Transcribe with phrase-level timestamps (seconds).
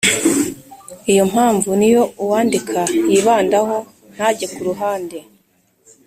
[1.11, 3.75] iyo mpamvu ni yo uwandika yibandaho
[4.15, 5.17] ntage ku ruhande.